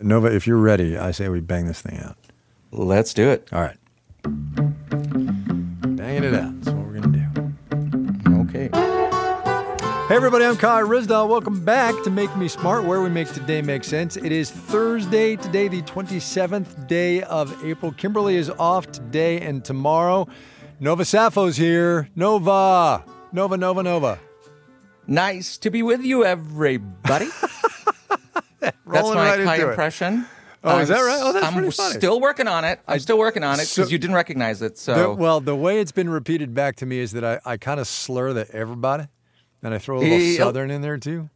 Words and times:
Nova, 0.00 0.34
if 0.34 0.46
you're 0.46 0.58
ready, 0.58 0.96
I 0.96 1.12
say 1.12 1.28
we 1.28 1.40
bang 1.40 1.66
this 1.66 1.80
thing 1.80 1.98
out. 2.00 2.16
Let's 2.72 3.14
do 3.14 3.28
it. 3.30 3.48
All 3.52 3.60
right. 3.60 3.76
Banging 5.96 6.24
it 6.24 6.34
out. 6.34 6.60
That's 6.60 6.74
what 6.74 6.86
we're 6.86 7.00
going 7.00 7.12
to 7.12 7.18
do. 7.18 7.30
Okay. 8.40 8.68
Hey, 10.08 10.16
everybody, 10.16 10.44
I'm 10.44 10.56
Kai 10.56 10.82
Ryssdal. 10.82 11.28
Welcome 11.28 11.64
back 11.64 11.94
to 12.02 12.10
Make 12.10 12.36
Me 12.36 12.48
Smart, 12.48 12.84
where 12.84 13.00
we 13.00 13.08
make 13.08 13.32
today 13.32 13.62
make 13.62 13.84
sense. 13.84 14.16
It 14.16 14.32
is 14.32 14.50
Thursday, 14.50 15.36
today, 15.36 15.68
the 15.68 15.82
27th 15.82 16.88
day 16.88 17.22
of 17.22 17.64
April. 17.64 17.92
Kimberly 17.92 18.34
is 18.34 18.50
off 18.50 18.90
today 18.90 19.40
and 19.40 19.64
tomorrow. 19.64 20.26
Nova 20.80 21.04
Safo's 21.04 21.56
here. 21.56 22.08
Nova. 22.16 23.04
Nova, 23.32 23.56
Nova, 23.56 23.82
Nova. 23.82 24.18
Nice 25.06 25.56
to 25.58 25.70
be 25.70 25.82
with 25.84 26.02
you, 26.02 26.24
everybody. 26.24 27.28
That's 28.94 29.02
Rolling 29.02 29.18
my 29.18 29.30
right 29.36 29.44
high 29.46 29.54
into 29.56 29.66
it. 29.66 29.70
impression. 29.70 30.26
Oh, 30.66 30.78
is 30.78 30.88
that 30.88 31.00
right? 31.00 31.20
Oh, 31.22 31.32
that's 31.34 31.44
I'm 31.44 31.52
pretty 31.52 31.70
funny. 31.72 31.94
still 31.98 32.20
working 32.22 32.48
on 32.48 32.64
it. 32.64 32.80
I'm 32.88 32.98
still 32.98 33.18
working 33.18 33.44
on 33.44 33.60
it 33.60 33.66
So- 33.66 33.82
because 33.82 33.92
you 33.92 33.98
didn't 33.98 34.16
recognize 34.16 34.62
it. 34.62 34.76
The- 34.76 34.80
So 34.80 35.12
well, 35.14 35.40
the 35.40 35.54
way 35.54 35.78
it's 35.80 35.92
been 35.92 36.08
repeated 36.08 36.54
back 36.54 36.76
to 36.76 36.86
me 36.86 37.00
is 37.00 37.12
that 37.12 37.22
I, 37.24 37.38
I 37.44 37.56
kind 37.58 37.78
of 37.78 37.86
slur 37.86 38.32
the 38.32 38.50
everybody, 38.54 39.04
and 39.62 39.74
I 39.74 39.78
throw 39.78 39.98
a 39.98 40.00
little 40.00 40.16
Yeah. 40.18 40.34
Oh, 40.40 40.44
southern 40.46 40.70
in 40.70 40.80
there 40.80 40.96
too. 40.96 41.28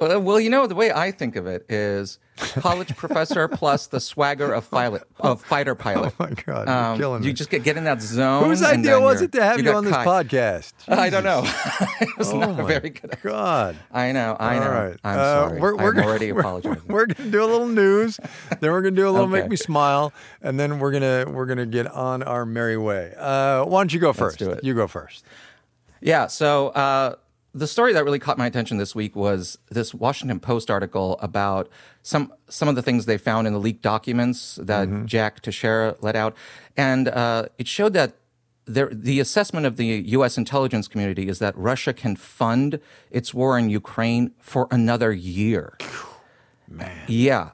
Uh, 0.00 0.18
well, 0.18 0.40
you 0.40 0.48
know, 0.48 0.66
the 0.66 0.74
way 0.74 0.90
I 0.90 1.10
think 1.10 1.36
of 1.36 1.46
it 1.46 1.66
is 1.68 2.18
college 2.38 2.96
professor 2.96 3.46
plus 3.62 3.86
the 3.88 4.00
swagger 4.00 4.52
of 4.52 4.70
pilot 4.70 5.02
of 5.18 5.42
fighter 5.42 5.74
pilot. 5.74 6.14
Oh 6.18 6.24
my 6.24 6.30
God, 6.30 6.66
you're 6.68 6.76
Um, 6.76 6.98
killing 6.98 7.22
you 7.22 7.28
me. 7.28 7.32
just 7.34 7.50
get, 7.50 7.62
get 7.64 7.76
in 7.76 7.84
that 7.84 8.00
zone. 8.00 8.44
Whose 8.44 8.62
idea 8.62 8.98
was 8.98 9.20
it 9.20 9.32
to 9.32 9.42
have 9.42 9.58
you, 9.58 9.64
got 9.64 9.74
on 9.74 9.84
this 9.84 9.94
podcast? 9.94 10.72
I 10.88 11.10
don't 11.10 11.22
know. 11.24 11.42
Jesus. 11.42 11.82
it 12.00 12.18
was 12.18 12.32
Oh 12.32 12.38
not 12.38 12.66
very 12.66 12.88
good. 12.90 13.18
God. 13.22 13.76
I 13.92 14.12
know. 14.12 14.36
I 14.40 14.58
know. 14.58 14.64
All 14.64 14.70
right. 14.70 14.96
I'm 15.04 15.18
Uh, 15.18 15.22
sorry. 15.48 15.60
We're, 15.60 15.76
we're 15.76 15.88
I'm 15.90 15.94
gonna, 15.96 16.06
already 16.06 16.32
we're, 16.32 16.40
apologizing. 16.40 16.82
We're 16.88 17.06
going 17.06 17.26
to 17.26 17.30
do 17.30 17.42
a 17.44 17.46
little 17.46 17.68
news, 17.68 18.18
then 18.60 18.70
we're 18.70 18.80
going 18.82 18.94
to 18.94 19.00
do 19.02 19.06
a 19.08 19.10
little 19.12 19.26
Okay. 19.26 19.42
make 19.42 19.50
me 19.50 19.56
smile, 19.56 20.12
and 20.40 20.58
then 20.58 20.78
we're 20.78 20.92
gonna 20.92 21.26
we're 21.28 21.46
gonna 21.46 21.66
get 21.66 21.86
on 21.88 22.22
our 22.22 22.46
merry 22.46 22.78
way. 22.78 23.12
Uh, 23.18 23.64
why 23.64 23.80
don't 23.80 23.92
you 23.92 24.00
go 24.00 24.12
first? 24.14 24.38
do 24.38 24.50
it. 24.50 24.64
You 24.64 24.72
go 24.74 24.86
first. 24.86 25.24
Yeah. 26.00 26.26
So 26.28 26.68
uh, 26.68 27.16
the 27.52 27.66
story 27.66 27.92
that 27.92 28.04
really 28.04 28.18
caught 28.18 28.38
my 28.38 28.46
attention 28.46 28.76
this 28.78 28.94
week 28.94 29.16
was 29.16 29.58
this 29.70 29.92
Washington 29.92 30.40
Post 30.40 30.70
article 30.70 31.18
about 31.20 31.68
some 32.02 32.32
some 32.48 32.68
of 32.68 32.76
the 32.76 32.82
things 32.82 33.06
they 33.06 33.18
found 33.18 33.46
in 33.46 33.52
the 33.52 33.58
leaked 33.58 33.82
documents 33.82 34.56
that 34.62 34.88
Mm-hmm. 34.88 35.06
Jack 35.06 35.40
Teixeira 35.40 35.96
let 36.00 36.16
out, 36.16 36.36
and 36.76 37.08
uh, 37.08 37.46
it 37.58 37.66
showed 37.68 37.92
that. 37.94 38.14
There, 38.66 38.88
the 38.92 39.18
assessment 39.18 39.66
of 39.66 39.76
the 39.78 39.86
U.S. 39.86 40.38
intelligence 40.38 40.86
community 40.86 41.26
is 41.26 41.40
that 41.40 41.56
Russia 41.58 41.92
can 41.92 42.14
fund 42.14 42.78
its 43.10 43.34
war 43.34 43.58
in 43.58 43.68
Ukraine 43.68 44.30
for 44.38 44.68
another 44.70 45.12
year. 45.12 45.76
Man. 46.68 47.04
Yeah, 47.08 47.50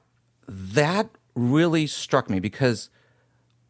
that 0.46 1.08
really 1.34 1.86
struck 1.86 2.28
me 2.28 2.38
because 2.38 2.90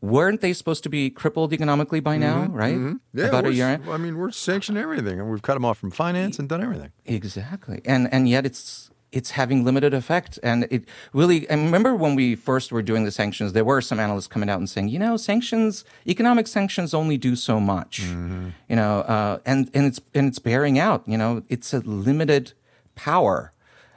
weren't 0.07 0.41
they 0.41 0.53
supposed 0.53 0.83
to 0.85 0.89
be 0.89 1.11
crippled 1.11 1.53
economically 1.53 2.01
by 2.01 2.17
now, 2.17 2.47
right? 2.47 2.79
Yeah, 3.13 3.25
About 3.27 3.47
a 3.47 3.53
year. 3.53 3.81
I 3.91 3.97
mean, 3.97 4.17
we're 4.17 4.31
sanctioning 4.31 4.83
everything, 4.83 5.21
and 5.21 5.31
we've 5.31 5.43
cut 5.43 5.55
them 5.55 5.65
off 5.65 5.79
from 5.79 5.91
finance 5.91 6.39
and 6.39 6.49
done 6.49 6.63
everything. 6.63 6.93
Exactly, 7.05 7.81
and 7.85 8.09
and 8.13 8.29
yet 8.29 8.45
it's 8.47 8.91
it's 9.13 9.31
having 9.31 9.65
limited 9.65 9.95
effect, 9.95 10.39
and 10.43 10.67
it 10.71 10.85
really. 11.13 11.49
I 11.49 11.55
remember 11.55 11.95
when 11.95 12.15
we 12.17 12.35
first 12.35 12.73
were 12.73 12.83
doing 12.83 13.05
the 13.05 13.11
sanctions, 13.11 13.53
there 13.53 13.65
were 13.65 13.81
some 13.81 13.99
analysts 14.01 14.27
coming 14.27 14.51
out 14.51 14.59
and 14.59 14.69
saying, 14.69 14.89
you 14.89 14.99
know, 14.99 15.17
sanctions, 15.17 15.85
economic 16.07 16.47
sanctions, 16.47 16.93
only 16.93 17.17
do 17.17 17.35
so 17.37 17.61
much, 17.61 18.01
you 18.69 18.77
know, 18.81 19.01
uh, 19.01 19.39
and 19.47 19.71
and 19.75 19.87
it's 19.87 20.01
and 20.15 20.29
it's 20.29 20.39
bearing 20.41 20.79
out. 20.79 21.03
You 21.07 21.17
know, 21.19 21.43
it's 21.49 21.73
a 21.73 21.79
limited 21.81 22.53
power. 22.95 23.53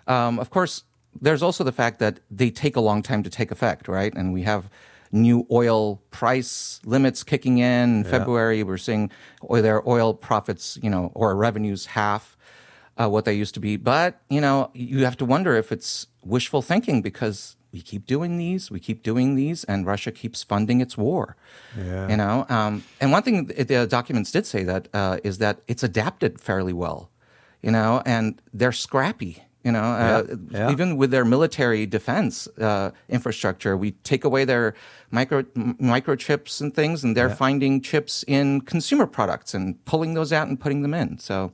Um, 0.08 0.40
of 0.40 0.50
course, 0.50 0.84
there's 1.22 1.44
also 1.44 1.64
the 1.64 1.72
fact 1.72 2.00
that 2.00 2.20
they 2.32 2.50
take 2.52 2.76
a 2.76 2.82
long 2.82 3.02
time 3.02 3.22
to 3.24 3.30
take 3.30 3.52
effect, 3.52 3.88
right? 3.88 4.14
And 4.16 4.32
we 4.34 4.44
have 4.44 4.70
new 5.12 5.46
oil 5.52 6.02
price 6.12 6.80
limits 6.86 7.24
kicking 7.24 7.58
in. 7.58 8.00
In 8.00 8.04
February, 8.04 8.64
we're 8.64 8.78
seeing 8.78 9.12
their 9.50 9.88
oil 9.88 10.14
profits, 10.14 10.78
you 10.81 10.90
know, 10.90 11.12
or 11.16 11.36
revenues 11.36 11.88
half 11.88 12.38
uh, 12.97 13.09
what 13.09 13.25
they 13.25 13.34
used 13.34 13.53
to 13.56 13.59
be. 13.59 13.78
But, 13.78 14.22
you 14.30 14.42
know, 14.42 14.72
you 14.74 15.06
have 15.06 15.18
to 15.18 15.25
wonder 15.25 15.56
if 15.56 15.72
it's 15.72 16.08
wishful 16.24 16.62
thinking 16.62 17.02
because 17.02 17.56
we 17.72 17.81
keep 17.81 18.06
doing 18.06 18.38
these, 18.38 18.72
we 18.72 18.80
keep 18.80 19.03
doing 19.03 19.36
these, 19.36 19.64
and 19.66 19.86
Russia 19.86 20.12
keeps 20.12 20.44
funding 20.44 20.81
its 20.81 20.98
war. 20.98 21.36
Yeah. 21.78 22.09
You 22.09 22.18
know, 22.18 22.46
um, 22.50 22.84
and 23.00 23.12
one 23.12 23.24
thing 23.24 23.46
the 23.46 23.88
documents 23.88 24.31
did 24.31 24.46
say 24.46 24.64
that 24.64 24.88
uh, 24.94 25.18
is 25.24 25.38
that 25.38 25.62
it's 25.68 25.84
adapted 25.84 26.42
fairly 26.42 26.74
well, 26.74 27.09
you 27.62 27.72
know, 27.72 28.02
and 28.06 28.42
they're 28.53 28.72
scrappy. 28.72 29.44
You 29.64 29.74
know, 29.74 29.81
uh, 29.84 30.24
Yeah, 30.28 30.36
yeah. 30.52 30.72
even 30.72 30.96
with 30.96 31.12
their 31.12 31.25
military 31.25 31.86
defense 31.86 32.47
uh, 32.62 32.92
infrastructure, 33.09 33.75
we 33.75 33.92
take 34.03 34.24
away 34.24 34.46
their 34.46 34.74
micro 35.12 35.40
m- 35.56 35.75
microchips 35.81 36.62
and 36.62 36.74
things, 36.74 37.03
and 37.03 37.16
they're 37.16 37.30
finding 37.30 37.81
chips 37.81 38.24
in 38.28 38.62
consumer 38.62 39.06
products 39.06 39.53
and 39.53 39.75
pulling 39.84 40.14
those 40.14 40.31
out 40.31 40.48
and 40.48 40.58
putting 40.59 40.81
them 40.81 40.94
in. 40.94 41.18
So, 41.19 41.52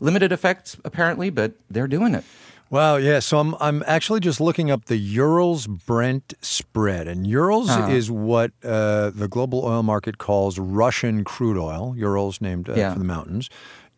limited 0.00 0.32
effects 0.32 0.78
apparently, 0.84 1.28
but 1.30 1.52
they're 1.70 1.88
doing 1.88 2.14
it. 2.14 2.24
Wow, 2.68 2.96
yeah. 2.96 3.20
So 3.20 3.38
I'm 3.38 3.54
I'm 3.60 3.84
actually 3.86 4.18
just 4.20 4.40
looking 4.40 4.70
up 4.72 4.86
the 4.86 4.96
Urals 4.96 5.66
Brent 5.68 6.34
spread, 6.40 7.06
and 7.06 7.24
Urals 7.26 7.68
Uh-huh. 7.70 7.92
is 7.92 8.10
what 8.10 8.50
uh, 8.64 9.10
the 9.14 9.28
global 9.28 9.64
oil 9.64 9.82
market 9.84 10.18
calls 10.18 10.58
Russian 10.58 11.22
crude 11.22 11.58
oil. 11.58 11.94
Urals 11.96 12.40
named 12.40 12.68
uh, 12.68 12.74
Yeah. 12.74 12.92
for 12.92 12.98
the 12.98 13.04
mountains, 13.04 13.48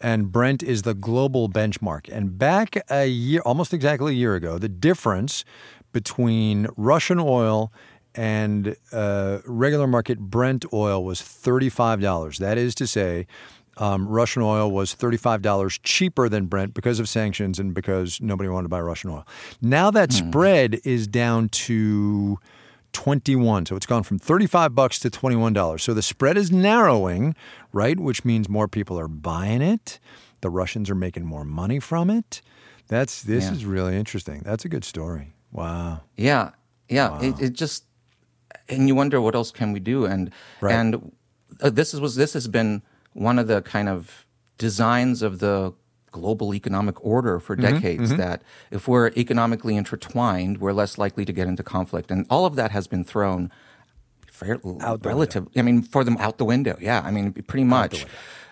and 0.00 0.30
Brent 0.30 0.62
is 0.62 0.82
the 0.82 0.94
global 0.94 1.48
benchmark. 1.48 2.08
And 2.10 2.38
back 2.38 2.76
a 2.90 3.06
year, 3.06 3.40
almost 3.44 3.72
exactly 3.74 4.12
a 4.12 4.16
year 4.16 4.34
ago, 4.34 4.58
the 4.58 4.68
difference 4.68 5.44
between 5.92 6.68
Russian 6.76 7.18
oil 7.18 7.72
and 8.14 8.76
uh, 8.92 9.38
regular 9.46 9.86
market 9.86 10.18
Brent 10.18 10.64
oil 10.72 11.04
was 11.04 11.22
thirty-five 11.22 12.00
dollars. 12.00 12.38
That 12.38 12.58
is 12.58 12.74
to 12.76 12.86
say. 12.86 13.26
Um, 13.80 14.08
Russian 14.08 14.42
oil 14.42 14.72
was 14.72 14.92
$35 14.92 15.78
cheaper 15.84 16.28
than 16.28 16.46
Brent 16.46 16.74
because 16.74 16.98
of 16.98 17.08
sanctions 17.08 17.60
and 17.60 17.72
because 17.72 18.20
nobody 18.20 18.48
wanted 18.48 18.64
to 18.64 18.68
buy 18.70 18.80
Russian 18.80 19.10
oil. 19.10 19.24
Now 19.62 19.92
that 19.92 20.12
spread 20.12 20.80
is 20.82 21.06
down 21.06 21.48
to 21.50 22.38
21. 22.92 23.66
So 23.66 23.76
it's 23.76 23.86
gone 23.86 24.02
from 24.02 24.18
35 24.18 24.74
bucks 24.74 24.98
to 25.00 25.10
$21. 25.10 25.80
So 25.80 25.94
the 25.94 26.02
spread 26.02 26.36
is 26.36 26.50
narrowing, 26.50 27.34
right? 27.72 27.98
Which 27.98 28.24
means 28.24 28.48
more 28.48 28.68
people 28.68 28.98
are 28.98 29.08
buying 29.08 29.62
it. 29.62 29.98
The 30.40 30.50
Russians 30.50 30.88
are 30.90 30.94
making 30.94 31.24
more 31.24 31.44
money 31.44 31.80
from 31.80 32.10
it. 32.10 32.42
That's 32.88 33.22
this 33.22 33.44
Yeah. 33.44 33.52
is 33.52 33.64
really 33.64 33.96
interesting. 33.96 34.42
That's 34.44 34.64
a 34.64 34.68
good 34.68 34.84
story. 34.84 35.34
Wow. 35.52 36.02
Yeah, 36.16 36.50
yeah. 36.88 37.20
It, 37.20 37.40
it 37.40 37.52
just 37.52 37.84
and 38.68 38.86
you 38.88 38.94
wonder 38.94 39.20
what 39.20 39.34
else 39.34 39.50
can 39.50 39.72
we 39.72 39.80
do 39.80 40.04
and 40.06 40.30
Right. 40.60 40.74
and 40.74 41.12
uh, 41.60 41.70
this 41.70 41.92
is 41.94 42.00
was 42.00 42.16
this 42.16 42.32
has 42.34 42.48
been 42.48 42.82
one 43.14 43.38
of 43.38 43.46
the 43.46 43.62
kind 43.62 43.88
of 43.88 44.26
designs 44.58 45.22
of 45.22 45.38
the 45.38 45.72
global 46.12 46.54
economic 46.54 47.04
order 47.04 47.38
for 47.40 47.56
Mm-hmm, 47.56 47.74
decades 47.74 48.16
that 48.16 48.42
if 48.70 48.86
we're 48.88 49.08
economically 49.16 49.76
intertwined, 49.76 50.58
we're 50.58 50.72
less 50.72 50.98
likely 50.98 51.24
to 51.24 51.32
get 51.32 51.46
into 51.48 51.62
conflict, 51.62 52.10
and 52.10 52.26
all 52.30 52.44
of 52.46 52.56
that 52.56 52.70
has 52.70 52.86
been 52.86 53.04
thrown. 53.04 53.50
Fair, 54.30 54.60
Out 54.80 55.02
the 55.02 55.08
relative. 55.08 55.48
I 55.56 55.62
mean, 55.62 55.82
for 55.82 56.04
them 56.04 56.16
out 56.18 56.38
the 56.38 56.44
window. 56.44 56.76
Yeah, 56.80 57.02
I 57.04 57.10
mean, 57.10 57.32
pretty 57.32 57.64
much. 57.64 58.06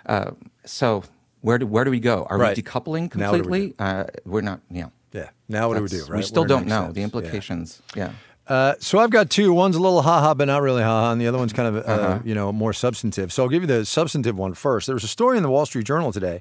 Uh, 0.05 0.33
so 0.65 1.05
where 1.43 1.59
do 1.59 1.67
where 1.67 1.85
do 1.85 1.91
we 1.93 2.01
go? 2.01 2.27
Are 2.29 2.39
Right. 2.39 2.57
we 2.57 2.63
decoupling 2.63 3.15
Now 3.15 3.31
what 3.31 3.43
do 3.45 3.49
we 3.49 3.69
completely? 3.71 3.75
uh, 3.79 4.05
we're 4.25 4.41
not. 4.41 4.61
Yeah. 4.71 4.87
Yeah. 5.13 5.31
Now 5.49 5.69
what 5.69 5.77
do 5.77 5.83
we 5.83 5.89
do, 5.89 6.05
right? 6.09 6.17
We 6.19 6.23
still 6.23 6.45
don't 6.45 6.67
know 6.67 6.85
sense. 6.87 6.95
the 6.95 7.01
Yeah. 7.01 7.05
implications. 7.05 7.83
yeah. 7.95 8.11
Uh, 8.49 8.75
so 8.79 8.99
I've 8.99 9.11
got 9.11 9.29
two. 9.29 9.53
One's 9.53 9.75
a 9.77 9.81
little 9.81 10.03
haha, 10.03 10.33
but 10.35 10.45
not 10.47 10.63
really 10.63 10.83
haha, 10.83 11.11
and 11.13 11.21
the 11.21 11.27
other 11.27 11.39
one's 11.39 11.53
kind 11.53 11.77
of 11.77 11.85
uh, 11.85 11.91
Uh-huh. 11.91 12.19
you 12.25 12.35
know 12.35 12.53
more 12.53 12.73
substantive. 12.73 13.33
So 13.33 13.43
I'll 13.43 13.49
give 13.49 13.63
you 13.63 13.67
the 13.67 13.85
substantive 13.85 14.39
one 14.39 14.55
first. 14.55 14.87
There 14.87 14.95
was 14.95 15.05
a 15.05 15.09
story 15.09 15.37
in 15.37 15.43
the 15.43 15.51
Wall 15.51 15.67
Street 15.67 15.85
Journal 15.87 16.13
today 16.13 16.41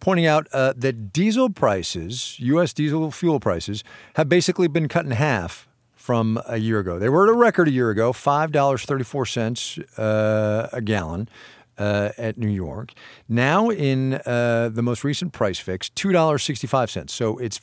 pointing 0.00 0.26
out 0.26 0.46
uh, 0.52 0.74
that 0.76 1.12
diesel 1.12 1.50
prices, 1.50 2.36
U.S. 2.40 2.72
diesel 2.72 3.10
fuel 3.10 3.40
prices, 3.40 3.82
have 4.14 4.28
basically 4.28 4.68
been 4.68 4.88
cut 4.88 5.04
in 5.06 5.10
half 5.12 5.66
from 5.94 6.40
a 6.46 6.58
year 6.58 6.78
ago. 6.80 6.98
They 6.98 7.08
were 7.08 7.24
at 7.26 7.30
a 7.30 7.36
record 7.36 7.66
a 7.68 7.72
year 7.72 7.90
ago, 7.90 8.12
five 8.12 8.52
dollars 8.52 8.84
thirty 8.84 9.04
four 9.04 9.24
cents 9.26 9.78
uh, 9.96 10.68
a 10.72 10.80
gallon. 10.82 11.28
Uh, 11.80 12.10
at 12.18 12.36
New 12.36 12.48
York. 12.50 12.90
Now, 13.28 13.70
in 13.70 14.14
uh, 14.26 14.68
the 14.72 14.82
most 14.82 15.04
recent 15.04 15.32
price 15.32 15.60
fix, 15.60 15.88
$2.65. 15.90 17.08
So 17.08 17.38
it's 17.38 17.60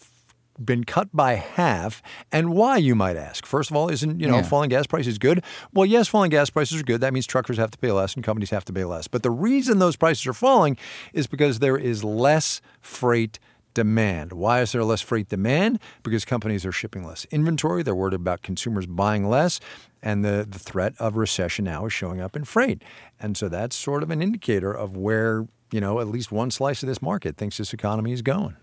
been 0.63 0.84
cut 0.84 1.10
by 1.13 1.36
half. 1.36 2.02
And 2.31 2.52
why, 2.54 2.78
you 2.78 2.96
might 2.96 3.18
ask? 3.18 3.46
First 3.46 3.69
of 3.72 3.75
all, 3.75 3.90
isn't 3.90 4.19
you 4.19 4.28
know 4.28 4.38
Yeah. 4.38 4.44
falling 4.44 4.69
gas 4.69 4.88
prices 4.88 5.18
good? 5.18 5.44
Well, 5.74 5.86
yes, 5.86 6.07
falling 6.07 6.30
gas 6.31 6.50
prices 6.50 6.80
are 6.80 6.84
good. 6.84 7.02
That 7.02 7.13
means 7.13 7.25
truckers 7.28 7.57
have 7.57 7.72
to 7.72 7.78
pay 7.78 7.92
less 7.92 8.16
and 8.16 8.24
companies 8.24 8.50
have 8.52 8.66
to 8.66 8.74
pay 8.74 8.86
less. 8.86 9.07
But 9.07 9.24
the 9.24 9.31
reason 9.31 9.80
those 9.80 9.96
prices 9.96 10.25
are 10.28 10.34
falling 10.34 10.78
is 11.13 11.28
because 11.28 11.60
there 11.60 11.78
is 11.78 12.04
less 12.04 12.62
freight 12.81 13.40
demand. 13.74 14.31
Why 14.31 14.62
is 14.62 14.72
there 14.72 14.84
less 14.86 15.02
freight 15.02 15.28
demand? 15.28 15.80
Because 16.02 16.24
companies 16.24 16.66
are 16.66 16.72
shipping 16.72 17.04
less 17.06 17.25
inventory. 17.25 17.84
They're 17.84 17.94
worried 17.94 18.13
about 18.13 18.42
consumers 18.42 18.86
buying 18.86 19.28
less. 19.28 19.60
And 20.01 20.24
the, 20.24 20.48
the 20.50 20.60
threat 20.60 20.94
of 21.00 21.18
recession 21.18 21.66
now 21.66 21.86
is 21.86 21.92
showing 21.92 22.22
up 22.22 22.38
in 22.38 22.46
freight. 22.46 22.81
And 23.19 23.36
so 23.36 23.50
that's 23.50 23.75
sort 23.75 24.01
of 24.04 24.12
an 24.12 24.22
indicator 24.22 24.72
of 24.72 24.96
where, 24.96 25.48
you 25.72 25.81
know, 25.81 26.00
at 26.00 26.08
least 26.08 26.31
one 26.31 26.51
slice 26.51 26.84
of 26.84 26.88
this 26.88 27.01
market 27.01 27.36
thinks 27.36 27.58
this 27.58 27.74
economy 27.74 28.13
is 28.13 28.22
going. 28.22 28.56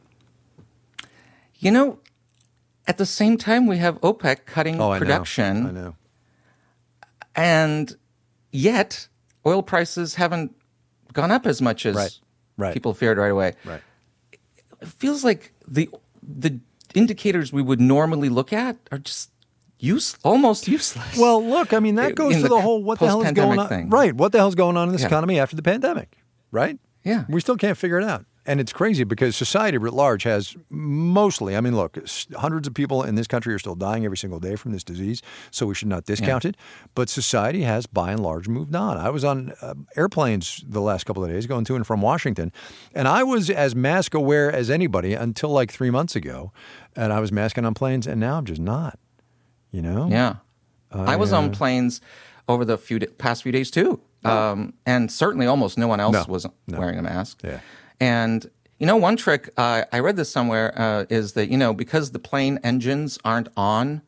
You 1.63 1.71
know, 1.71 1.99
at 2.89 2.99
the 2.99 3.07
same 3.07 3.39
time, 3.39 3.67
we 3.69 3.79
have 3.79 4.01
OPEC 4.01 4.45
cutting 4.47 4.81
Oh, 4.81 4.91
I 4.91 4.99
production. 4.99 5.63
know. 5.63 5.69
I 5.69 5.73
know. 5.73 5.97
and 7.35 7.97
yet 8.51 9.09
oil 9.47 9.63
prices 9.63 10.17
haven't 10.17 10.55
gone 11.13 11.31
up 11.31 11.47
as 11.47 11.63
much 11.63 11.87
as 11.87 11.95
Right. 11.97 12.19
Right. 12.59 12.75
people 12.75 12.93
feared 12.95 13.17
right 13.17 13.31
away. 13.31 13.55
Right. 13.65 13.81
It 14.81 14.89
feels 14.89 15.25
like 15.25 15.53
the 15.67 15.89
the 16.23 16.59
indicators 16.95 17.53
we 17.53 17.63
would 17.63 17.81
normally 17.81 18.29
look 18.29 18.53
at 18.53 18.77
are 18.91 18.99
just 18.99 19.31
use 19.79 20.17
almost 20.23 20.69
useless. 20.69 21.17
Well, 21.17 21.43
look, 21.45 21.73
I 21.73 21.79
mean, 21.81 21.95
that 21.95 22.11
In 22.11 22.15
goes 22.15 22.35
to 22.37 22.43
the 22.43 22.49
the 22.49 22.61
whole 22.61 22.83
what 22.83 22.99
the 22.99 23.07
hell 23.07 23.23
is 23.23 23.33
going 23.33 23.59
on? 23.59 23.69
thing. 23.69 23.89
Right. 23.89 24.15
What 24.15 24.33
the 24.33 24.39
hell's 24.39 24.55
going 24.55 24.77
on 24.77 24.89
in 24.89 24.93
this 24.93 25.03
Yeah. 25.03 25.07
economy 25.09 25.39
after 25.41 25.57
the 25.57 25.63
pandemic? 25.63 26.19
Right? 26.51 26.79
Yeah. 27.05 27.25
We 27.29 27.41
still 27.41 27.57
can't 27.57 27.79
figure 27.79 27.99
it 27.99 28.05
out. 28.05 28.25
And 28.45 28.61
it's 28.61 28.73
crazy 28.73 29.05
because 29.05 29.37
society 29.37 29.79
writ 29.79 29.93
large 29.95 30.25
has 30.25 30.57
mostly, 30.69 31.57
I 31.57 31.61
mean, 31.61 31.77
look, 31.77 31.97
hundreds 32.35 32.67
of 32.67 32.75
people 32.75 33.05
in 33.05 33.15
this 33.15 33.29
country 33.29 33.55
are 33.55 33.59
still 33.61 33.77
dying 33.77 34.05
every 34.05 34.17
single 34.17 34.41
day 34.41 34.57
from 34.57 34.73
this 34.73 34.83
disease, 34.83 35.23
so 35.53 35.67
we 35.67 35.75
should 35.77 35.87
not 35.87 36.07
discount 36.07 36.45
it. 36.45 36.57
But 36.97 37.09
society 37.09 37.63
has, 37.63 37.87
by 37.87 38.11
and 38.11 38.21
large, 38.21 38.49
moved 38.49 38.75
on. 38.75 38.97
I 38.97 39.11
was 39.11 39.23
on 39.25 39.53
uh, 39.63 39.75
airplanes 39.97 40.65
the 40.67 40.81
last 40.81 41.05
couple 41.05 41.23
of 41.23 41.31
days 41.31 41.47
going 41.47 41.65
to 41.67 41.77
and 41.77 41.87
from 41.87 42.03
Washington, 42.03 42.51
and 42.95 43.07
I 43.07 43.23
was 43.23 43.49
as 43.49 43.77
mask 43.77 44.13
aware 44.13 44.51
as 44.51 44.71
anybody 44.71 45.15
until 45.15 45.51
like 45.51 45.71
three 45.71 45.91
months 45.91 46.17
ago. 46.17 46.51
And 46.97 47.13
I 47.13 47.21
was 47.21 47.31
masking 47.31 47.65
on 47.65 47.75
planes, 47.75 48.09
and 48.09 48.19
now 48.21 48.39
I'm 48.39 48.45
just 48.45 48.61
not, 48.61 48.99
you 49.71 49.83
know? 49.83 50.09
yeah. 50.11 50.37
I 50.91 51.15
was 51.17 51.33
on 51.33 51.53
planes 51.53 52.01
over 52.49 52.65
the 52.65 52.77
few 52.77 52.99
past 52.99 53.45
few 53.45 53.53
days 53.53 53.71
too. 53.71 54.01
Um, 54.25 54.75
and 54.85 55.11
certainly 55.11 55.47
almost 55.47 55.79
no 55.79 55.87
one 55.89 56.01
else 56.01 56.17
Oh. 56.17 56.25
No. 56.27 56.33
was 56.33 56.47
No. 56.67 56.79
wearing 56.79 56.99
a 56.99 57.03
mask. 57.03 57.41
Yeah. 57.45 57.61
And 58.03 58.41
you 58.81 58.87
know, 58.87 58.97
one 59.09 59.17
trick 59.17 59.43
uh, 59.57 59.85
I 59.93 59.99
read 60.01 60.17
this 60.17 60.31
somewhere 60.39 60.69
uh, 60.77 61.05
is 61.09 61.35
that 61.35 61.49
you 61.53 61.57
know 61.63 61.73
because 61.73 62.11
the 62.11 62.19
plane 62.19 62.59
engines 62.65 63.19
aren't 63.25 63.49
on 63.57 64.03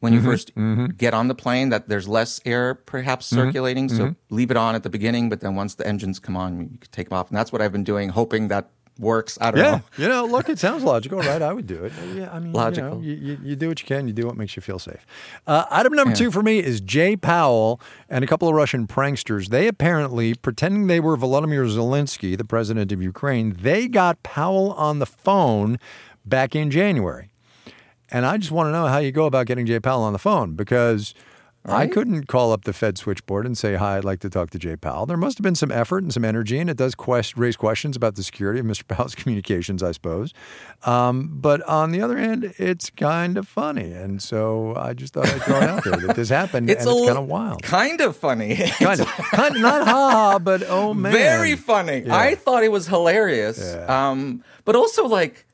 when 0.00 0.12
Mm-hmm. 0.12 0.30
you 0.30 0.36
1st 0.36 0.96
get 0.96 1.12
on 1.12 1.26
the 1.26 1.34
plane, 1.34 1.70
that 1.70 1.88
there's 1.88 2.06
less 2.06 2.40
air 2.44 2.74
perhaps 2.94 3.26
Mm-hmm. 3.26 3.42
circulating. 3.46 3.88
So 3.88 4.14
leave 4.30 4.50
it 4.52 4.56
on 4.56 4.76
at 4.76 4.82
the 4.84 4.90
beginning, 4.98 5.28
but 5.28 5.40
then 5.40 5.56
once 5.56 5.74
the 5.74 5.84
engines 5.92 6.20
come 6.20 6.36
on, 6.36 6.50
you 6.60 6.78
can 6.82 6.90
take 6.92 7.08
them 7.08 7.18
off. 7.18 7.28
And 7.30 7.36
that's 7.36 7.50
what 7.52 7.60
I've 7.62 7.72
been 7.72 7.82
doing, 7.92 8.10
hoping 8.10 8.46
that 8.54 8.70
works. 8.98 9.38
I 9.40 9.50
don't 9.50 9.60
Yeah, 9.60 9.70
know. 9.70 9.82
you 9.96 10.08
know, 10.08 10.24
look, 10.24 10.48
it 10.48 10.58
sounds 10.58 10.82
logical, 10.82 11.18
right? 11.20 11.40
I 11.40 11.52
would 11.52 11.66
do 11.66 11.84
it. 11.84 11.92
Yeah, 12.14 12.30
I 12.32 12.38
mean, 12.40 12.52
Logical. 12.52 13.00
You, 13.02 13.16
know, 13.16 13.22
you, 13.22 13.38
you, 13.42 13.56
do 13.56 13.68
what 13.68 13.80
you 13.80 13.86
can. 13.86 14.06
You 14.08 14.12
do 14.12 14.26
what 14.26 14.36
makes 14.36 14.56
you 14.56 14.62
feel 14.62 14.78
safe. 14.78 15.06
Uh, 15.46 15.64
item 15.70 15.92
number 15.92 16.14
two 16.14 16.30
for 16.30 16.42
me 16.42 16.58
is 16.58 16.80
Jay 16.80 17.16
Powell 17.16 17.80
and 18.08 18.24
a 18.24 18.26
couple 18.26 18.48
of 18.48 18.54
Russian 18.54 18.86
pranksters. 18.86 19.48
They 19.48 19.68
apparently, 19.68 20.34
pretending 20.34 20.86
they 20.88 21.00
were 21.00 21.16
Volodymyr 21.16 21.68
Zelensky, 21.70 22.36
the 22.36 22.44
president 22.44 22.90
of 22.92 23.00
Ukraine, 23.02 23.56
they 23.60 23.88
got 23.88 24.22
Powell 24.22 24.72
on 24.72 24.98
the 24.98 25.06
phone 25.06 25.78
back 26.26 26.56
in 26.56 26.70
January. 26.70 27.30
And 28.10 28.24
I 28.24 28.38
just 28.38 28.50
want 28.50 28.68
to 28.68 28.72
know 28.72 28.86
how 28.86 28.98
you 28.98 29.12
go 29.12 29.26
about 29.26 29.46
getting 29.46 29.66
Jay 29.66 29.80
Powell 29.80 30.02
on 30.02 30.12
the 30.14 30.18
phone 30.18 30.54
because 30.54 31.14
I 31.68 31.86
couldn't 31.86 32.26
call 32.26 32.52
up 32.52 32.64
the 32.64 32.72
Fed 32.72 32.98
switchboard 32.98 33.46
and 33.46 33.56
say, 33.56 33.74
Hi, 33.76 33.96
I'd 33.98 34.04
like 34.04 34.20
to 34.20 34.30
talk 34.30 34.50
to 34.50 34.58
Jay 34.58 34.76
Powell. 34.76 35.06
There 35.06 35.16
must 35.16 35.38
have 35.38 35.42
been 35.42 35.54
some 35.54 35.70
effort 35.70 36.02
and 36.02 36.12
some 36.12 36.24
energy, 36.24 36.58
and 36.58 36.68
it 36.70 36.76
does 36.76 36.94
quest- 36.94 37.36
raise 37.36 37.56
questions 37.56 37.96
about 37.96 38.14
the 38.14 38.22
security 38.22 38.60
of 38.60 38.66
Mr. 38.66 38.86
Powell's 38.88 39.14
communications, 39.14 39.82
I 39.82 39.92
suppose. 39.92 40.32
Um, 40.84 41.28
but 41.40 41.62
on 41.62 41.90
the 41.92 42.00
other 42.00 42.16
hand, 42.18 42.52
it's 42.58 42.90
kind 42.90 43.36
of 43.36 43.46
funny. 43.48 43.92
And 43.92 44.22
so 44.22 44.74
I 44.76 44.92
just 44.94 45.14
thought 45.14 45.26
I'd 45.28 45.42
throw 45.42 45.56
it 45.58 45.64
out 45.64 45.84
there 45.84 45.96
that 45.96 46.16
this 46.16 46.28
happened, 46.28 46.70
It's 46.70 46.84
and 46.86 46.96
it's 46.96 47.06
kind 47.06 47.18
of 47.18 47.26
wild. 47.26 47.62
Kind 47.62 48.00
of 48.00 48.16
funny. 48.16 48.56
Kind 48.56 49.00
of, 49.00 49.06
kind 49.06 49.56
of, 49.56 49.62
not 49.62 49.86
ha 49.86 50.10
ha, 50.10 50.38
but 50.38 50.62
oh 50.68 50.94
man. 50.94 51.12
Very 51.12 51.56
funny. 51.56 52.04
Yeah. 52.06 52.16
I 52.16 52.34
thought 52.34 52.62
it 52.64 52.72
was 52.72 52.86
hilarious. 52.86 53.58
Yeah. 53.58 54.10
Um, 54.10 54.42
but 54.64 54.76
also 54.76 55.06
like 55.06 55.44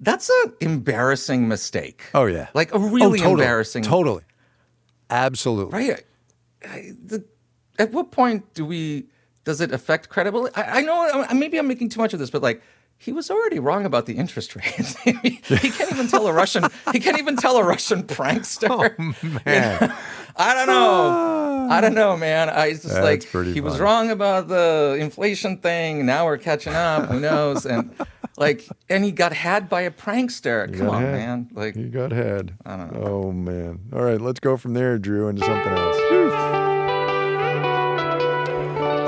that's 0.00 0.28
an 0.44 0.52
embarrassing 0.60 1.46
mistake. 1.46 2.02
Oh, 2.12 2.26
yeah. 2.26 2.48
Like 2.54 2.72
a 2.72 2.74
Oh, 2.74 2.80
really 2.80 3.18
totally, 3.20 3.42
embarrassing 3.42 3.84
Totally. 3.84 4.22
Absolutely. 5.12 5.72
right? 5.78 6.04
I- 6.64 6.92
the- 7.04 7.24
at 7.78 7.92
what 7.92 8.10
point 8.10 8.52
do 8.54 8.64
we? 8.64 9.06
Does 9.44 9.60
it 9.60 9.72
affect 9.72 10.08
credibility? 10.08 10.54
I, 10.54 10.78
I 10.78 10.82
know 10.82 11.26
maybe 11.34 11.58
I'm 11.58 11.66
making 11.66 11.88
too 11.88 12.00
much 12.00 12.12
of 12.12 12.20
this, 12.20 12.30
but 12.30 12.42
like 12.42 12.62
he 12.98 13.10
was 13.12 13.30
already 13.30 13.58
wrong 13.58 13.84
about 13.84 14.06
the 14.06 14.14
interest 14.16 14.54
rates. 14.56 14.96
he 15.02 15.12
can't 15.16 15.90
even 15.92 16.06
tell 16.06 16.26
a 16.28 16.32
Russian. 16.32 16.64
He 16.92 17.00
can't 17.00 17.18
even 17.18 17.36
tell 17.36 17.56
a 17.56 17.64
Russian 17.64 18.04
prankster. 18.04 18.68
Oh, 18.70 19.38
Man. 19.46 19.92
I 20.36 20.54
don't 20.54 20.66
know. 20.68 21.68
I 21.70 21.80
don't 21.80 21.94
know, 21.94 22.16
man. 22.16 22.48
I 22.48 22.66
it's 22.66 22.82
just 22.82 22.94
That's 22.94 23.04
like 23.34 23.46
he 23.54 23.60
was 23.60 23.80
wrong 23.80 24.10
about 24.10 24.48
the 24.48 24.96
inflation 25.00 25.56
thing. 25.58 26.06
Now 26.06 26.26
we're 26.26 26.38
catching 26.38 26.74
up. 26.74 27.08
Who 27.10 27.18
knows? 27.20 27.66
And 27.66 27.90
like, 28.36 28.66
and 28.88 29.04
he 29.04 29.12
got 29.12 29.32
had 29.32 29.68
by 29.68 29.82
a 29.82 29.90
prankster. 29.90 30.76
Come 30.76 30.88
on, 30.90 31.02
had. 31.02 31.12
man. 31.12 31.48
Like, 31.52 31.74
he 31.76 31.84
got 31.88 32.12
had. 32.12 32.54
I 32.64 32.76
don't 32.76 32.92
know. 32.92 33.02
Oh 33.06 33.32
man. 33.32 33.80
All 33.92 34.02
right, 34.02 34.20
let's 34.20 34.40
go 34.40 34.56
from 34.56 34.74
there, 34.74 34.98
Drew, 34.98 35.28
into 35.28 35.44
something 35.44 35.72
else. 35.72 35.98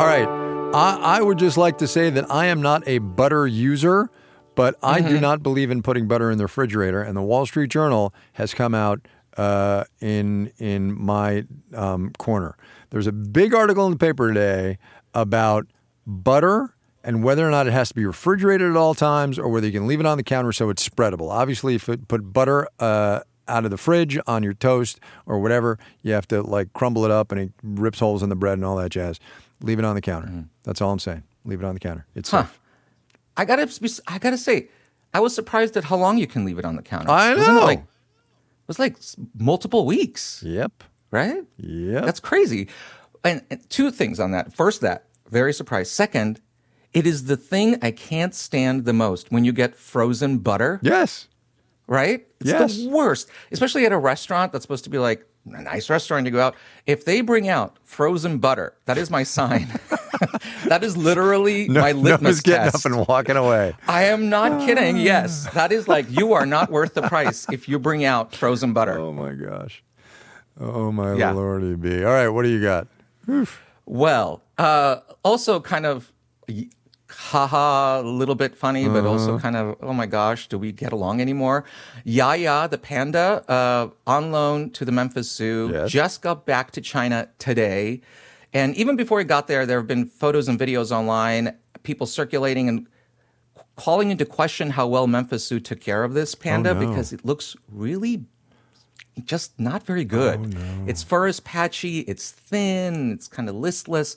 All 0.01 0.07
right. 0.07 0.29
I, 0.75 1.19
I 1.19 1.23
would 1.23 1.39
just 1.39 1.57
like 1.57 1.79
to 1.79 1.87
say 1.87 2.11
that 2.11 2.29
I 2.31 2.47
am 2.47 2.61
not 2.61 2.83
a 2.89 2.99
butter 2.99 3.47
user, 3.47 4.11
but 4.57 4.77
I 4.83 5.01
Mm-hmm. 5.01 5.09
do 5.09 5.21
not 5.21 5.43
believe 5.43 5.71
in 5.71 5.83
putting 5.83 6.09
butter 6.09 6.31
in 6.33 6.39
the 6.39 6.45
refrigerator. 6.45 7.01
And 7.01 7.17
the 7.17 7.23
Wall 7.23 7.47
Street 7.47 7.71
Journal 7.71 8.13
has 8.35 8.55
come 8.55 8.75
out 8.75 9.07
uh, 9.37 9.85
in 10.01 10.51
in 10.59 11.01
my 11.01 11.45
um, 11.75 12.11
corner. 12.19 12.57
There's 12.91 13.07
a 13.07 13.13
big 13.13 13.55
article 13.55 13.87
in 13.87 13.93
the 13.93 13.99
paper 13.99 14.29
today 14.29 14.79
about 15.15 15.67
butter 16.07 16.75
and 17.05 17.23
whether 17.23 17.47
or 17.47 17.51
not 17.51 17.67
it 17.67 17.73
has 17.73 17.89
to 17.91 17.95
be 17.95 18.05
refrigerated 18.07 18.71
at 18.71 18.77
all 18.77 18.95
times 18.95 19.39
or 19.39 19.49
whether 19.49 19.67
you 19.67 19.73
can 19.73 19.87
leave 19.87 20.01
it 20.01 20.07
on 20.07 20.17
the 20.17 20.23
counter 20.25 20.53
so 20.53 20.71
it's 20.71 20.87
spreadable. 20.89 21.31
Obviously, 21.31 21.75
if 21.75 21.87
you 21.87 21.97
put 21.99 22.33
butter 22.33 22.67
uh, 22.81 23.21
out 23.47 23.65
of 23.65 23.71
the 23.71 23.77
fridge 23.77 24.19
on 24.27 24.43
your 24.43 24.55
toast 24.55 24.99
or 25.27 25.39
whatever, 25.39 25.79
you 26.03 26.13
have 26.13 26.27
to 26.29 26.43
like 26.43 26.73
crumble 26.73 27.05
it 27.05 27.11
up 27.11 27.31
and 27.31 27.41
it 27.41 27.53
rips 27.63 27.99
holes 28.01 28.23
in 28.23 28.29
the 28.31 28.37
bread 28.37 28.55
and 28.55 28.65
all 28.65 28.77
that 28.77 28.91
jazz. 28.91 29.21
Leave 29.61 29.79
it 29.79 29.85
on 29.85 29.95
the 29.95 30.01
counter. 30.01 30.45
That's 30.65 30.81
all 30.81 30.91
I'm 30.91 30.99
saying. 30.99 31.23
Leave 31.45 31.61
it 31.61 31.65
on 31.67 31.75
the 31.75 31.81
counter. 31.81 32.07
It's 32.15 32.31
Huh. 32.31 32.45
safe. 32.45 32.61
I 33.37 33.45
gotta, 33.45 33.69
I 34.09 34.19
gotta 34.19 34.39
say, 34.39 34.69
I 35.13 35.21
was 35.21 35.35
surprised 35.35 35.77
at 35.77 35.85
how 35.85 35.97
long 35.97 36.19
you 36.19 36.27
can 36.27 36.45
leave 36.45 36.59
it 36.59 36.65
on 36.65 36.77
the 36.77 36.83
counter. 36.83 37.11
I 37.11 37.35
Wasn't 37.35 37.55
know. 37.55 37.63
it 37.63 37.65
like, 37.65 37.79
it 37.81 37.85
was 38.69 38.79
like 38.79 38.97
multiple 39.39 39.85
weeks, 39.87 40.43
Yep. 40.47 40.85
right? 41.11 41.43
Yep. 41.59 42.05
That's 42.05 42.21
crazy. 42.21 42.69
And, 43.25 43.43
and 43.51 43.69
two 43.71 43.91
things 43.91 44.19
on 44.21 44.31
that. 44.33 44.55
First, 44.55 44.81
that 44.83 45.05
very 45.31 45.53
surprised. 45.53 45.91
Second, 45.93 46.41
it 46.95 47.07
is 47.07 47.25
the 47.27 47.37
thing 47.37 47.77
I 47.83 47.91
can't 47.91 48.35
stand 48.35 48.85
the 48.87 48.93
most 48.95 49.31
when 49.31 49.45
you 49.45 49.53
get 49.53 49.75
frozen 49.77 50.39
butter. 50.39 50.79
yes. 50.83 51.29
right? 51.87 52.27
It's 52.41 52.51
Yes. 52.51 52.77
the 52.79 52.89
worst, 52.89 53.29
especially 53.53 53.85
at 53.85 53.93
a 53.93 53.99
restaurant 53.99 54.53
that's 54.53 54.63
supposed 54.63 54.85
to 54.85 54.91
be 54.91 54.99
like 54.99 55.27
a 55.53 55.61
nice 55.61 55.91
restaurant 55.91 56.25
to 56.25 56.31
go 56.31 56.41
out. 56.41 56.55
If 56.87 57.05
they 57.05 57.21
bring 57.21 57.47
out 57.49 57.77
frozen 57.85 58.39
butter, 58.39 58.73
that 58.87 58.97
is 58.97 59.11
my 59.11 59.23
sign. 59.25 59.69
that 60.69 60.83
is 60.83 60.97
literally 60.97 61.69
my 61.69 61.93
no 61.93 61.99
litmus 61.99 62.23
one's 62.23 62.41
getting 62.41 62.71
test. 62.73 62.87
up 62.87 62.93
and 62.93 63.07
walking 63.07 63.37
away. 63.37 63.75
I 63.87 64.05
am 64.05 64.31
not 64.31 64.65
kidding. 64.67 64.97
Yes, 64.97 65.47
that 65.53 65.73
is 65.73 65.87
like 65.89 66.07
you 66.11 66.33
are 66.33 66.47
not 66.47 66.71
worth 66.71 66.95
the 66.95 67.03
price 67.03 67.47
if 67.53 67.69
you 67.69 67.79
bring 67.79 68.05
out 68.05 68.35
frozen 68.35 68.73
butter. 68.73 68.99
Oh 68.99 69.13
my 69.13 69.33
gosh. 69.35 69.83
Oh 70.59 70.91
my 70.93 71.15
Yeah. 71.15 71.33
lordy 71.33 71.75
be. 71.75 72.03
All 72.05 72.13
right, 72.13 72.29
what 72.29 72.43
do 72.45 72.49
you 72.49 72.63
got? 72.63 72.87
Well, 73.87 74.43
uh, 74.57 74.97
also 75.23 75.61
kind 75.61 75.85
of 75.85 76.11
haha, 77.31 78.01
a 78.01 78.03
little 78.21 78.35
bit 78.35 78.55
funny, 78.57 78.89
but 78.89 78.99
Uh-huh. 79.05 79.09
also 79.13 79.39
kind 79.39 79.57
of, 79.57 79.77
oh 79.81 79.93
my 79.93 80.07
gosh, 80.07 80.49
do 80.49 80.59
we 80.59 80.73
get 80.73 80.93
along 80.93 81.21
anymore? 81.21 81.65
Ya 82.05 82.33
Ya, 82.35 82.67
the 82.67 82.79
panda, 82.79 83.43
uh, 83.49 83.89
on 84.07 84.31
loan 84.31 84.71
to 84.71 84.85
the 84.85 84.93
Memphis 84.93 85.31
Zoo, 85.31 85.71
Yes. 85.73 85.91
just 85.91 86.23
got 86.23 86.45
back 86.47 86.71
to 86.73 86.81
China 86.81 87.29
today. 87.39 88.01
And 88.53 88.77
even 88.77 88.95
before 88.97 89.19
he 89.19 89.25
got 89.25 89.47
there, 89.47 89.65
there 89.67 89.79
have 89.79 89.87
been 89.89 90.07
photos 90.07 90.49
and 90.49 90.59
videos 90.59 90.91
online, 90.93 91.55
people 91.83 92.07
circulating 92.07 92.69
and 92.69 92.87
calling 93.77 94.11
into 94.11 94.25
question 94.25 94.71
how 94.71 94.87
well 94.87 95.07
Memphis 95.07 95.47
Zoo 95.49 95.59
took 95.61 95.81
care 95.81 96.05
of 96.05 96.15
this 96.15 96.35
panda 96.35 96.71
Oh, 96.71 96.75
no. 96.75 96.81
because 96.87 97.13
it 97.13 97.25
looks 97.25 97.57
really 97.69 98.25
just 99.25 99.59
not 99.59 99.85
very 99.87 100.05
good. 100.05 100.55
Its 100.87 101.03
fur 101.03 101.27
is 101.27 101.41
patchy, 101.41 102.01
it's 102.01 102.31
thin, 102.31 103.13
it's 103.13 103.29
kind 103.29 103.49
of 103.49 103.55
listless. 103.55 104.17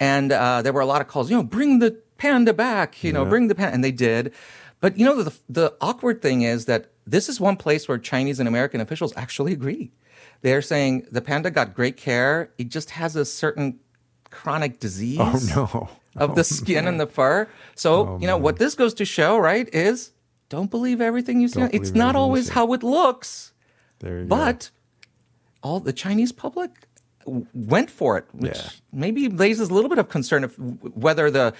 And 0.00 0.32
uh, 0.32 0.60
there 0.62 0.72
were 0.72 0.80
a 0.82 0.86
lot 0.86 1.00
of 1.00 1.08
calls, 1.08 1.30
you 1.30 1.36
know, 1.36 1.42
bring 1.42 1.78
the 1.78 1.92
panda 2.24 2.52
back, 2.54 3.02
you 3.04 3.12
know, 3.12 3.24
bring 3.24 3.48
the 3.48 3.54
panda. 3.54 3.74
And 3.74 3.84
they 3.84 3.92
did. 3.92 4.32
But, 4.80 4.98
you 4.98 5.04
know, 5.04 5.22
the, 5.22 5.34
the 5.48 5.74
awkward 5.80 6.20
thing 6.22 6.42
is 6.42 6.64
that 6.66 6.86
this 7.06 7.28
is 7.28 7.40
one 7.40 7.56
place 7.56 7.86
where 7.88 7.98
Chinese 7.98 8.38
and 8.40 8.48
American 8.48 8.80
officials 8.80 9.12
actually 9.16 9.52
agree. 9.52 9.92
They're 10.42 10.62
saying 10.62 11.06
the 11.10 11.20
panda 11.20 11.50
got 11.50 11.74
great 11.74 11.96
care. 11.96 12.50
It 12.58 12.68
just 12.68 12.90
has 12.90 13.16
a 13.16 13.24
certain 13.24 13.78
chronic 14.30 14.80
disease 14.80 15.18
Oh 15.20 15.40
no. 15.54 15.88
of 16.16 16.34
the 16.34 16.40
oh, 16.50 16.58
skin 16.58 16.86
and 16.86 16.98
the 17.00 17.06
fur. 17.06 17.48
So, 17.74 17.90
oh, 17.94 18.18
you 18.20 18.26
know, 18.26 18.36
what 18.36 18.58
this 18.58 18.74
goes 18.74 18.92
to 18.94 19.04
show, 19.04 19.38
right, 19.38 19.68
is 19.74 20.12
don't 20.48 20.70
believe 20.70 21.00
everything 21.00 21.40
you 21.40 21.48
see. 21.48 21.60
Don't 21.60 21.74
It's 21.74 21.92
not 21.92 22.14
always 22.16 22.50
how 22.50 22.72
it 22.74 22.82
looks. 22.82 23.52
There 24.00 24.18
you 24.18 24.24
go. 24.24 24.36
But 24.36 24.70
all 25.62 25.80
the 25.80 25.92
Chinese 25.92 26.32
public 26.32 26.70
went 27.26 27.90
for 27.90 28.18
it, 28.18 28.26
which 28.34 28.58
Yeah. 28.58 28.68
maybe 28.92 29.28
raises 29.28 29.70
a 29.70 29.74
little 29.74 29.88
bit 29.88 29.98
of 29.98 30.08
concern 30.10 30.44
of 30.44 30.54
whether 30.94 31.30
the 31.30 31.54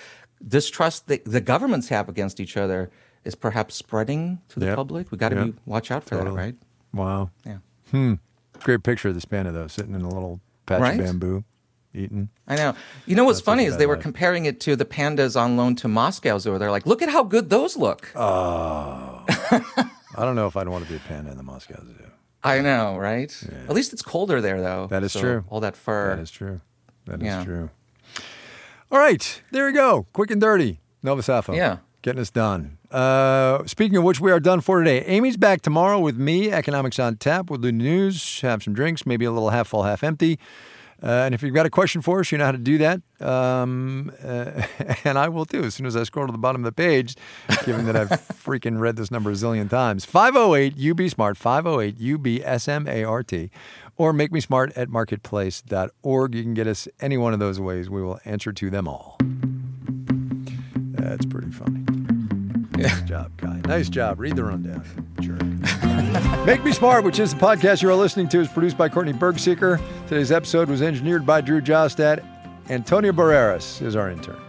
distrust 0.46 1.08
the, 1.08 1.20
the 1.24 1.40
governments 1.40 1.88
have 1.88 2.08
against 2.08 2.40
each 2.40 2.56
other 2.56 2.90
is 3.24 3.34
perhaps 3.34 3.74
spreading 3.74 4.40
to 4.50 4.60
the 4.60 4.66
Yep. 4.66 4.76
public. 4.76 5.10
We 5.10 5.18
got 5.18 5.30
to 5.30 5.36
Yep. 5.36 5.44
be 5.46 5.54
watch 5.66 5.90
out 5.90 6.04
for 6.04 6.16
Totally. 6.16 6.30
that, 6.36 6.42
right? 6.42 6.54
Wow. 6.92 7.30
Yeah. 7.44 7.58
Hmm. 7.90 8.14
Great 8.62 8.82
picture 8.82 9.08
of 9.08 9.14
this 9.14 9.24
panda, 9.24 9.50
though, 9.52 9.66
sitting 9.66 9.94
in 9.94 10.02
a 10.02 10.08
little 10.08 10.40
patch 10.66 10.80
Right? 10.80 10.98
of 11.00 11.04
bamboo, 11.06 11.44
eating. 11.94 12.28
I 12.46 12.56
know. 12.56 12.74
You 13.06 13.16
know 13.16 13.24
what's 13.24 13.38
That's 13.40 13.46
funny 13.46 13.64
is 13.64 13.76
they 13.78 13.86
were 13.86 13.94
life. 13.96 14.02
comparing 14.02 14.44
it 14.44 14.60
to 14.60 14.76
the 14.76 14.84
pandas 14.84 15.38
on 15.40 15.56
loan 15.56 15.74
to 15.76 15.88
Moscow 15.88 16.38
Zoo. 16.38 16.58
They're 16.58 16.70
like, 16.70 16.86
look 16.86 17.02
at 17.02 17.08
how 17.08 17.22
good 17.24 17.50
those 17.50 17.76
look. 17.76 18.10
Oh. 18.14 19.24
I 19.28 20.24
don't 20.24 20.36
know 20.36 20.46
if 20.46 20.56
I'd 20.56 20.68
want 20.68 20.84
to 20.84 20.90
be 20.90 20.96
a 20.96 21.00
panda 21.00 21.30
in 21.32 21.36
the 21.36 21.42
Moscow 21.42 21.80
Zoo. 21.82 21.94
I 22.44 22.60
know, 22.60 22.96
right? 22.98 23.32
At 23.68 23.74
least 23.74 23.92
it's 23.94 24.02
colder 24.02 24.40
there, 24.40 24.60
though. 24.60 24.86
That 24.88 25.02
is 25.02 25.12
So 25.12 25.20
true. 25.20 25.44
All 25.48 25.60
that 25.60 25.76
fur. 25.76 26.14
That 26.14 26.22
is 26.22 26.30
true. 26.30 26.60
That 27.06 27.20
is 27.20 27.26
Yeah. 27.26 27.42
true. 27.44 27.70
All 28.94 29.00
right, 29.00 29.42
there 29.50 29.66
we 29.66 29.72
go. 29.72 30.06
Quick 30.12 30.30
and 30.30 30.40
dirty. 30.40 30.78
Nova 31.02 31.20
Safo. 31.20 31.56
Yeah. 31.56 31.78
Getting 32.02 32.20
us 32.20 32.30
done. 32.30 32.78
Uh, 32.92 33.66
speaking 33.66 33.96
of 33.96 34.04
which, 34.04 34.20
we 34.20 34.30
are 34.30 34.38
done 34.38 34.60
for 34.60 34.78
today. 34.78 35.04
Amy's 35.06 35.36
back 35.36 35.62
tomorrow 35.62 35.98
with 35.98 36.16
me, 36.16 36.52
Economics 36.52 37.00
on 37.00 37.16
Tap. 37.16 37.50
We'll 37.50 37.58
do 37.58 37.72
news, 37.72 38.40
have 38.42 38.62
some 38.62 38.72
drinks, 38.72 39.04
maybe 39.04 39.24
a 39.24 39.32
little 39.32 39.50
half 39.50 39.66
full, 39.66 39.82
half 39.82 40.04
empty. 40.04 40.38
Uh, 41.02 41.06
and 41.06 41.34
if 41.34 41.42
you've 41.42 41.54
got 41.54 41.66
a 41.66 41.70
question 41.70 42.00
for 42.00 42.20
us, 42.20 42.32
you 42.32 42.38
know 42.38 42.44
how 42.44 42.52
to 42.52 42.58
do 42.58 42.78
that. 42.78 43.00
Um, 43.20 44.12
uh, 44.22 44.62
and 45.04 45.18
I 45.18 45.28
will 45.28 45.44
too, 45.44 45.64
as 45.64 45.74
soon 45.74 45.86
as 45.86 45.96
I 45.96 46.02
scroll 46.04 46.26
to 46.26 46.32
the 46.32 46.38
bottom 46.38 46.64
of 46.64 46.64
the 46.64 46.72
page, 46.72 47.16
given 47.64 47.86
that 47.86 47.96
I've 47.96 48.08
freaking 48.10 48.78
read 48.78 48.96
this 48.96 49.10
number 49.10 49.30
a 49.30 49.34
zillion 49.34 49.68
times. 49.68 50.04
508 50.04 50.74
UB 50.78 51.10
Smart, 51.10 51.36
508 51.36 51.96
UB 52.14 52.60
SMART, 52.60 53.50
or 53.96 54.12
make 54.12 54.32
me 54.32 54.40
smart 54.40 54.72
at 54.76 54.88
marketplace.org. 54.88 56.34
You 56.34 56.42
can 56.42 56.54
get 56.54 56.66
us 56.66 56.88
any 57.00 57.16
one 57.16 57.32
of 57.32 57.38
those 57.38 57.60
ways. 57.60 57.90
We 57.90 58.02
will 58.02 58.20
answer 58.24 58.52
to 58.52 58.70
them 58.70 58.88
all. 58.88 59.18
That's 61.04 61.26
pretty 61.26 61.50
funny. 61.50 61.84
Nice 62.76 63.02
job, 63.08 63.36
Kai. 63.36 63.60
Nice 63.66 63.88
job. 63.88 64.18
Read 64.18 64.36
the 64.36 64.44
rundown. 64.44 64.84
Jerk. 65.20 65.53
Make 66.46 66.62
Me 66.62 66.72
Smart, 66.72 67.04
which 67.04 67.18
is 67.18 67.34
the 67.34 67.40
podcast 67.40 67.82
you 67.82 67.90
are 67.90 67.94
listening 67.94 68.28
to, 68.28 68.40
is 68.40 68.48
produced 68.48 68.76
by 68.76 68.88
Courtney 68.88 69.12
Bergsieker. 69.12 69.80
Today's 70.06 70.30
episode 70.30 70.68
was 70.68 70.80
engineered 70.82 71.26
by 71.26 71.40
Drew 71.40 71.60
Jostad. 71.60 72.24
Antonio 72.70 73.12
Barreras 73.12 73.82
is 73.82 73.96
our 73.96 74.10
intern. 74.10 74.40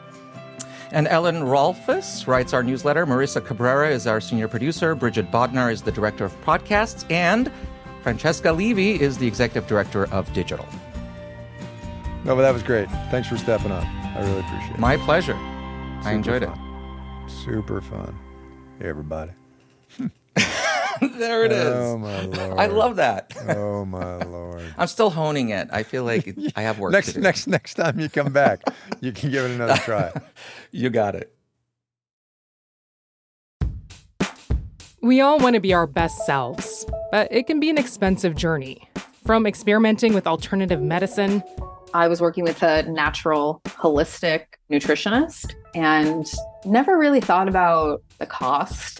And 0.91 1.07
Ellen 1.07 1.41
Rolfes 1.41 2.27
writes 2.27 2.53
our 2.53 2.61
newsletter. 2.61 3.05
Marissa 3.05 3.43
Cabrera 3.43 3.89
is 3.89 4.05
our 4.05 4.21
senior 4.21 4.47
producer. 4.47 4.93
Bridget 4.93 5.31
Bodnar 5.31 5.71
is 5.71 5.81
the 5.81 5.91
director 5.91 6.23
of 6.25 6.39
podcasts. 6.43 7.09
And 7.11 7.51
Francesca 8.03 8.51
Levy 8.51 9.01
is 9.01 9.17
the 9.17 9.25
executive 9.25 9.67
director 9.67 10.05
of 10.13 10.31
digital. 10.33 10.67
No, 12.23 12.35
but 12.35 12.43
that 12.43 12.53
was 12.53 12.63
great. 12.63 12.89
Thanks 13.09 13.27
for 13.27 13.37
stepping 13.37 13.71
up. 13.71 13.83
I 13.83 14.19
really 14.19 14.39
appreciate 14.39 14.75
it. 14.75 14.79
My 14.79 14.97
pleasure. 14.97 15.35
I 16.03 16.11
enjoyed 16.13 16.43
fun. 16.43 17.25
Super 17.27 17.81
fun. 17.81 18.17
Hey, 18.79 18.87
everybody. 18.87 19.31
it. 21.05 21.17
there 21.19 21.45
it 21.45 21.51
is. 21.51 21.73
Oh, 21.73 21.97
my 21.97 22.21
Lord. 22.21 22.59
I 22.59 22.67
love 22.67 22.95
that. 22.97 23.33
Oh, 23.55 23.85
my 23.85 24.17
Lord. 24.17 24.63
I'm 24.77 24.87
still 24.87 25.09
honing 25.09 25.49
it. 25.49 25.69
I 25.71 25.83
feel 25.83 26.03
like 26.03 26.27
it, 26.27 26.53
I 26.55 26.63
have 26.63 26.79
work 26.79 26.91
next, 26.91 27.07
to 27.07 27.13
do. 27.13 27.21
next, 27.21 27.47
next 27.47 27.75
time 27.75 27.99
you 27.99 28.09
come 28.09 28.33
back, 28.33 28.63
you 29.01 29.11
can 29.11 29.31
give 29.31 29.45
it 29.45 29.51
another 29.51 29.77
try. 29.77 30.11
You 30.71 30.89
got 30.89 31.15
it. 31.15 31.33
We 35.01 35.21
all 35.21 35.39
want 35.39 35.53
to 35.53 35.61
be 35.61 35.73
our 35.73 35.87
best 35.87 36.25
selves, 36.25 36.85
but 37.11 37.31
it 37.31 37.47
can 37.47 37.59
be 37.59 37.69
an 37.69 37.77
expensive 37.77 38.35
journey. 38.35 38.89
From 39.25 39.45
experimenting 39.45 40.13
with 40.13 40.27
alternative 40.27 40.81
medicine 40.81 41.43
I 41.95 42.09
was 42.09 42.19
working 42.19 42.43
with 42.43 42.61
a 42.61 42.83
natural 42.83 43.61
holistic 43.63 44.47
nutritionist 44.69 45.55
and 45.73 46.29
never 46.65 46.97
really 46.97 47.21
thought 47.21 47.47
about 47.47 48.03
the 48.17 48.25
cost. 48.25 48.99